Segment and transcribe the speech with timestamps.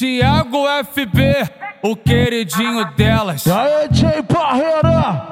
[0.00, 1.20] Tiago FB,
[1.82, 3.46] o queridinho delas.
[3.46, 5.28] Aí, Jay Barreira?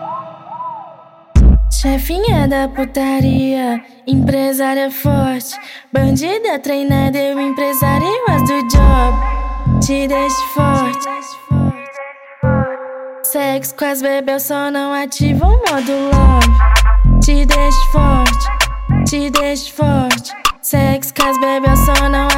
[1.73, 5.59] Chefinha da putaria, empresária forte,
[5.91, 9.81] bandida treinada, eu empresário as do job.
[9.81, 11.09] Te deixo forte.
[13.23, 17.21] Sexo com as bebês, eu só não ativo o modo love.
[17.25, 18.49] Te deixo forte,
[19.09, 20.35] te deixo forte.
[20.61, 22.38] Sexo com as bebês, eu só não ativo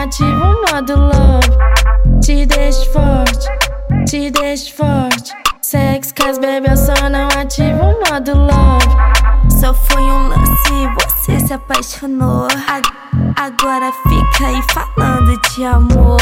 [4.10, 5.32] te deixo forte.
[5.62, 9.60] Sexo com as bebês, eu só não ativo o modo love.
[9.60, 12.48] Só foi um lance e você se apaixonou.
[13.36, 16.18] Agora fica aí falando de amor.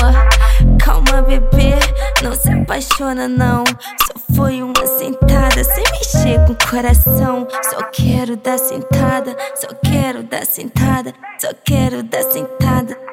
[0.78, 1.78] Calma, bebê,
[2.22, 3.64] não se apaixona não.
[3.66, 7.48] Só foi uma sentada sem mexer com o coração.
[7.70, 13.07] Só quero dar sentada, só quero dar sentada, só quero dar sentada.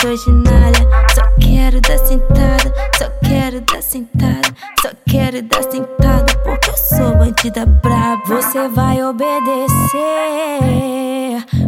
[0.00, 0.06] Só
[1.38, 4.48] quero dar sentada, só quero dar sentada,
[4.80, 8.22] só quero dar sentada porque eu sou bandida brava.
[8.24, 10.00] Você vai obedecer,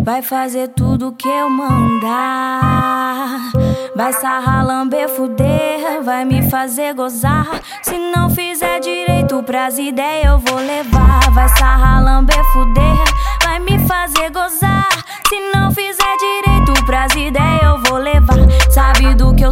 [0.02, 3.52] vai fazer tudo que eu mandar.
[3.94, 7.46] Vai sarrar, lamber, fuder, vai me fazer gozar.
[7.82, 11.30] Se não fizer direito pras ideias, eu vou levar.
[11.32, 12.31] Vai sarrar, lamber,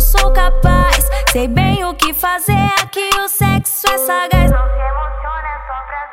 [0.00, 2.56] eu sou capaz, sei bem o que fazer.
[2.82, 4.50] Aqui o sexo é sagaz.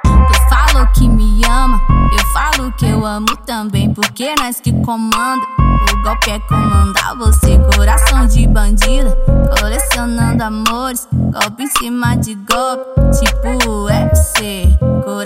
[0.04, 1.80] Eu falo que me ama,
[2.12, 5.42] eu falo que eu amo também, porque nós que comanda.
[5.90, 9.18] O golpe é comandar você, coração de bandida,
[9.58, 12.84] colecionando amores, golpe em cima de golpe,
[13.18, 14.78] tipo UFC.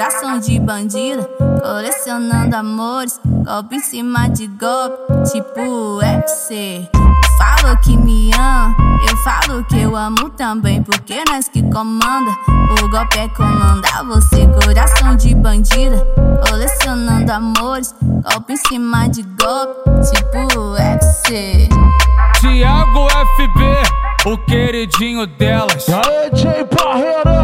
[0.02, 1.30] Coração de bandida,
[1.61, 4.97] colecionando amores, golpe em cima de golpe,
[5.31, 5.61] tipo
[5.99, 6.89] UFC.
[6.91, 8.75] Eu falo que me ama,
[9.07, 12.31] eu falo que eu amo também, porque nós que comanda.
[12.81, 16.03] O golpe é comandar você, coração de bandida,
[16.50, 21.69] colecionando amores, golpe em cima de golpe, tipo UFC.
[22.40, 25.85] Tiago FB, o queridinho delas.
[25.90, 27.41] Aí, Jay Barreira?